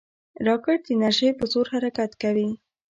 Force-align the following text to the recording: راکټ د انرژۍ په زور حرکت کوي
راکټ 0.47 0.79
د 0.85 0.89
انرژۍ 0.95 1.29
په 1.39 1.45
زور 1.51 1.65
حرکت 1.73 2.11
کوي 2.21 2.49